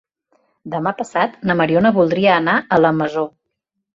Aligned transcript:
Demà 0.75 0.93
passat 1.01 1.35
na 1.51 1.57
Mariona 1.59 1.93
voldria 1.99 2.33
anar 2.37 2.57
a 2.77 2.79
la 2.87 2.95
Masó. 3.03 3.27